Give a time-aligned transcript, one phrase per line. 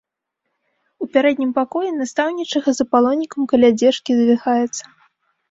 [1.05, 4.83] У пярэднім пакоі настаўнічыха з апалонікам каля дзежкі завіхаецца.